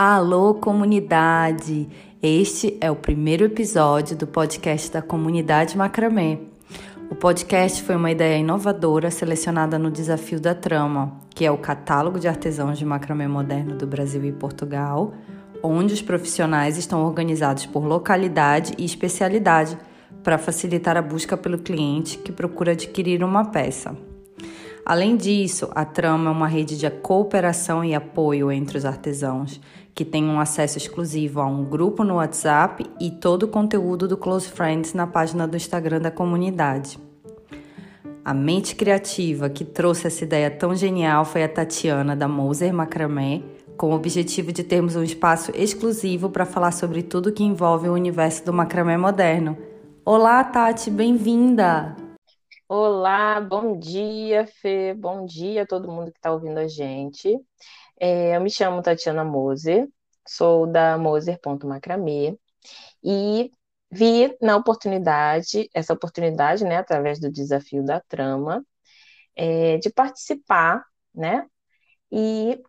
[0.00, 1.88] Alô, comunidade!
[2.22, 6.38] Este é o primeiro episódio do podcast da Comunidade Macramê.
[7.10, 12.20] O podcast foi uma ideia inovadora selecionada no Desafio da Trama, que é o catálogo
[12.20, 15.14] de artesãos de macramê moderno do Brasil e Portugal,
[15.64, 19.76] onde os profissionais estão organizados por localidade e especialidade
[20.22, 23.96] para facilitar a busca pelo cliente que procura adquirir uma peça.
[24.88, 29.60] Além disso, a Trama é uma rede de cooperação e apoio entre os artesãos
[29.98, 34.16] que tem um acesso exclusivo a um grupo no WhatsApp e todo o conteúdo do
[34.16, 37.00] Close Friends na página do Instagram da comunidade.
[38.24, 43.42] A mente criativa que trouxe essa ideia tão genial foi a Tatiana da Moser Macramé,
[43.76, 47.94] com o objetivo de termos um espaço exclusivo para falar sobre tudo que envolve o
[47.94, 49.58] universo do macramé moderno.
[50.04, 51.96] Olá, Tati, bem-vinda!
[52.68, 57.36] Olá, bom dia, Fê, bom dia a todo mundo que está ouvindo a gente.
[58.00, 59.88] É, eu me chamo Tatiana Moser,
[60.28, 62.38] sou da Moser.macramê
[63.02, 63.50] e
[63.90, 68.64] vi na oportunidade, essa oportunidade, né, através do desafio da trama,
[69.36, 70.84] é, de participar,
[71.14, 71.46] né,
[72.12, 72.60] e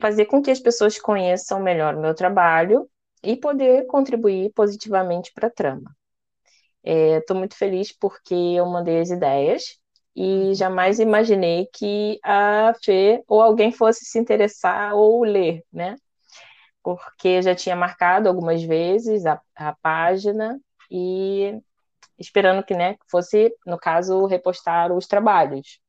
[0.00, 2.88] fazer com que as pessoas conheçam melhor o meu trabalho
[3.22, 5.94] e poder contribuir positivamente para a trama.
[6.84, 9.78] Estou é, muito feliz porque eu mandei as ideias
[10.14, 15.96] e jamais imaginei que a Fê ou alguém fosse se interessar ou ler, né?
[16.82, 21.58] Porque eu já tinha marcado algumas vezes a, a página e
[22.18, 25.80] esperando que, né, fosse, no caso, repostar os trabalhos.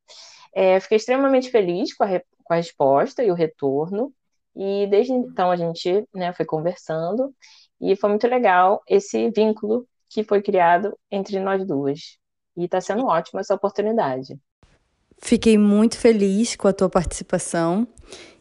[0.54, 2.08] É, fiquei extremamente feliz com a,
[2.44, 4.12] com a resposta e o retorno,
[4.54, 7.34] e desde então a gente né, foi conversando,
[7.80, 12.18] e foi muito legal esse vínculo que foi criado entre nós duas.
[12.56, 14.38] E está sendo ótima essa oportunidade.
[15.18, 17.86] Fiquei muito feliz com a tua participação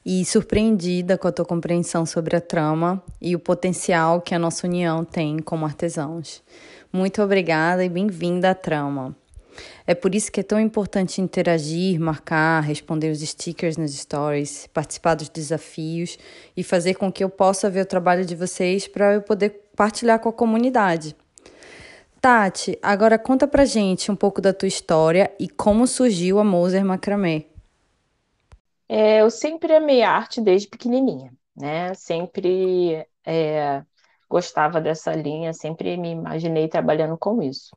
[0.06, 4.68] e surpreendida com a tua compreensão sobre a trama e o potencial que a nossa
[4.68, 6.44] união tem como artesãos.
[6.92, 9.16] Muito obrigada e bem-vinda à trama.
[9.86, 15.16] É por isso que é tão importante interagir, marcar, responder os stickers nas stories, participar
[15.16, 16.18] dos desafios
[16.56, 20.20] e fazer com que eu possa ver o trabalho de vocês para eu poder partilhar
[20.20, 21.16] com a comunidade.
[22.20, 26.86] Tati, agora conta pra gente um pouco da tua história e como surgiu a Moser
[26.86, 27.53] Macramê.
[28.90, 31.94] É, eu sempre amei arte desde pequenininha, né?
[31.94, 33.84] Sempre é,
[34.30, 37.76] gostava dessa linha, sempre me imaginei trabalhando com isso.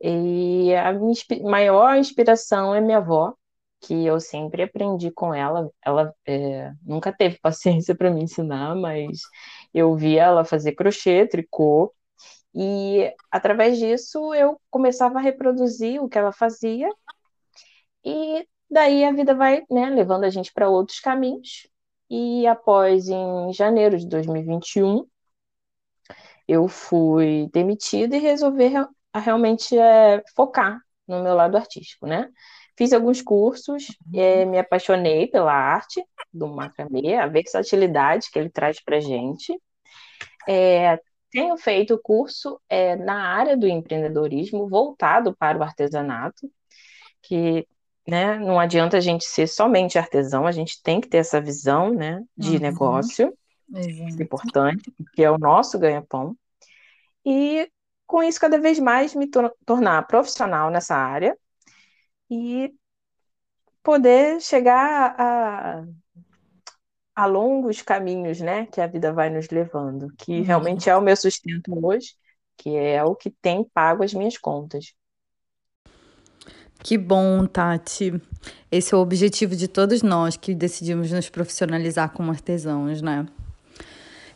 [0.00, 1.14] E a minha
[1.44, 3.34] maior inspiração é minha avó,
[3.82, 5.70] que eu sempre aprendi com ela.
[5.84, 9.20] Ela é, nunca teve paciência para me ensinar, mas
[9.74, 11.94] eu via ela fazer crochê, tricô,
[12.54, 16.88] e através disso eu começava a reproduzir o que ela fazia,
[18.04, 21.68] e daí a vida vai né, levando a gente para outros caminhos.
[22.10, 25.06] E após, em janeiro de 2021,
[26.48, 28.70] eu fui demitida e resolvi
[29.14, 32.28] realmente é, focar no meu lado artístico, né?
[32.76, 38.82] Fiz alguns cursos, é, me apaixonei pela arte do macramê, a versatilidade que ele traz
[38.82, 39.54] para gente.
[40.48, 40.98] É,
[41.30, 46.50] tenho feito curso é, na área do empreendedorismo voltado para o artesanato,
[47.22, 47.66] que
[48.06, 51.92] né, não adianta a gente ser somente artesão, a gente tem que ter essa visão
[51.92, 52.60] né, de uhum.
[52.60, 53.36] negócio,
[53.74, 54.22] Exato.
[54.22, 56.36] importante, porque é o nosso ganha-pão.
[57.24, 57.70] E
[58.06, 61.36] com isso, cada vez mais me tor tornar profissional nessa área
[62.28, 62.74] e
[63.82, 65.84] poder chegar a
[67.14, 70.42] a longos caminhos, né, que a vida vai nos levando, que uhum.
[70.44, 72.14] realmente é o meu sustento hoje,
[72.56, 74.94] que é o que tem pago as minhas contas.
[76.82, 78.20] Que bom, Tati.
[78.70, 83.24] Esse é o objetivo de todos nós que decidimos nos profissionalizar como artesãos, né?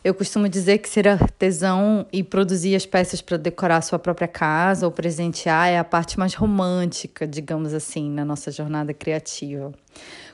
[0.04, 4.86] Eu costumo dizer que ser artesão e produzir as peças para decorar sua própria casa
[4.86, 9.72] ou presentear é a parte mais romântica, digamos assim, na nossa jornada criativa.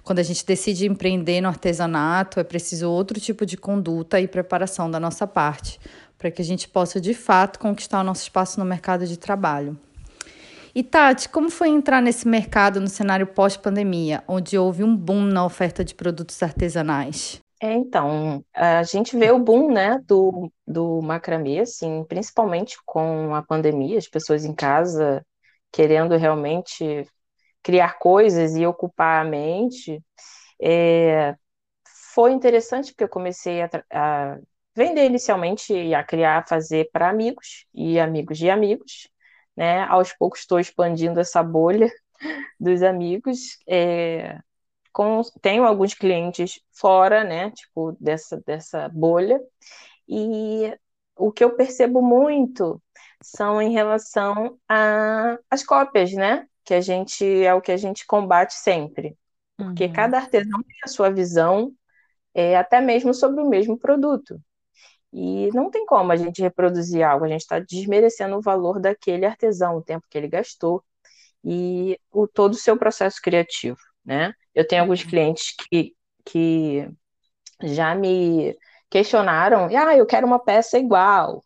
[0.05, 4.91] Quando a gente decide empreender no artesanato, é preciso outro tipo de conduta e preparação
[4.91, 5.81] da nossa parte,
[6.19, 9.79] para que a gente possa de fato conquistar o nosso espaço no mercado de trabalho.
[10.75, 15.45] E Tati, como foi entrar nesse mercado no cenário pós-pandemia, onde houve um boom na
[15.45, 17.41] oferta de produtos artesanais?
[17.61, 23.43] É, então, a gente vê o boom, né, do, do macramê, assim, principalmente com a
[23.43, 25.25] pandemia, as pessoas em casa
[25.71, 27.07] querendo realmente
[27.63, 30.03] criar coisas e ocupar a mente.
[30.61, 31.35] É,
[32.15, 34.39] foi interessante porque eu comecei a, a
[34.75, 39.09] vender inicialmente e a criar, a fazer para amigos e amigos de amigos,
[39.57, 39.83] né?
[39.85, 41.91] Aos poucos estou expandindo essa bolha
[42.59, 43.59] dos amigos.
[43.67, 44.39] É,
[44.93, 49.41] com, tenho alguns clientes fora, né, tipo, dessa, dessa bolha,
[50.07, 50.73] e
[51.17, 52.81] o que eu percebo muito
[53.23, 54.59] são em relação
[55.51, 59.17] às cópias, né, que a gente, é o que a gente combate sempre,
[59.57, 59.93] porque uhum.
[59.93, 61.73] cada artesão tem a sua visão,
[62.35, 64.39] é, até mesmo sobre o mesmo produto,
[65.13, 69.27] e não tem como a gente reproduzir algo, a gente está desmerecendo o valor daquele
[69.27, 70.83] artesão, o tempo que ele gastou
[71.45, 74.33] e o todo o seu processo criativo, né?
[74.55, 75.11] Eu tenho alguns uhum.
[75.11, 75.95] clientes que,
[76.25, 76.89] que
[77.63, 78.57] já me
[78.91, 81.45] questionaram, ah, eu quero uma peça igual.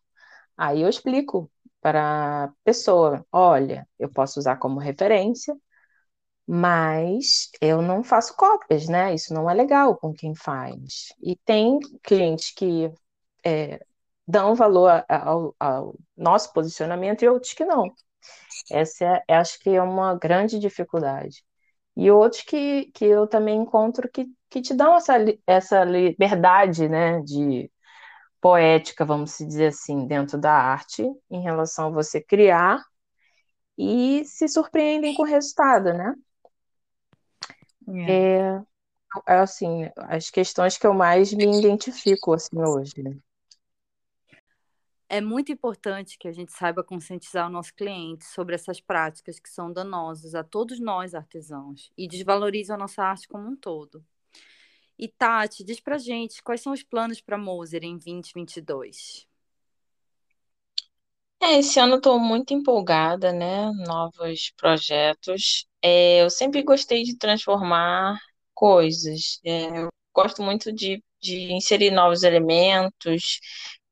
[0.57, 5.55] Aí eu explico para a pessoa, olha, eu posso usar como referência,
[6.47, 9.15] mas eu não faço cópias, né?
[9.15, 11.09] Isso não é legal com quem faz.
[11.23, 12.91] E tem clientes que
[13.47, 13.81] é,
[14.27, 17.93] dão valor ao, ao, nosso posicionamento e outros que não.
[18.71, 21.45] Essa é, acho que é uma grande dificuldade.
[21.97, 25.15] E outros que, que eu também encontro que, que te dão essa,
[25.47, 27.71] essa liberdade né, de
[28.41, 32.83] poética, vamos dizer assim, dentro da arte, em relação a você criar
[33.79, 36.15] e se surpreendem com o resultado, né?
[38.09, 38.61] É.
[39.29, 42.93] É, assim, as questões que eu mais me identifico assim hoje.
[45.09, 49.49] É muito importante que a gente saiba conscientizar o nosso cliente sobre essas práticas que
[49.49, 54.05] são danosas a todos nós artesãos e desvalorizam a nossa arte como um todo.
[54.99, 59.29] E Tati, diz pra gente quais são os planos para Moser em 2022.
[61.41, 63.71] É, esse ano estou muito empolgada, né?
[63.87, 65.67] Novos projetos.
[65.83, 68.19] É, eu sempre gostei de transformar
[68.55, 69.39] coisas.
[69.45, 73.39] É, eu gosto muito de, de inserir novos elementos,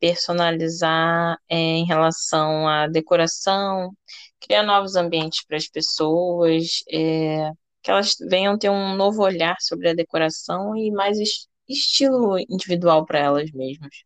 [0.05, 3.91] personalizar é, em relação à decoração,
[4.39, 7.51] criar novos ambientes para as pessoas, é,
[7.83, 13.07] que elas venham ter um novo olhar sobre a decoração e mais est estilo individual
[13.07, 14.05] para elas mesmas.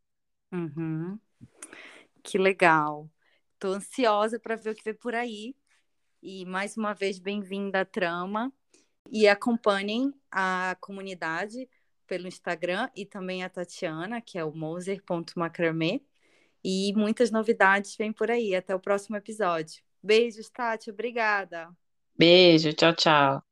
[0.53, 1.19] Uhum.
[2.23, 3.11] Que legal.
[3.55, 5.57] Estou ansiosa para ver o que vem por aí.
[6.23, 8.53] E mais uma vez, bem-vinda à Trama.
[9.11, 11.69] E acompanhem a comunidade
[12.09, 16.03] pelo Instagram e também a Tatiana, que é o moser.macramê.
[16.65, 18.55] E muitas novidades vêm por aí.
[18.55, 19.83] Até o próximo episódio.
[20.03, 20.91] Beijos, Tati.
[20.91, 21.71] Obrigada.
[22.17, 22.73] Beijo.
[22.73, 23.48] Tchau, tchau.